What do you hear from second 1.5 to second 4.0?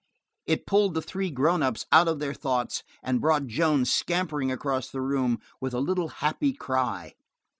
ups out of their thoughts; it brought Joan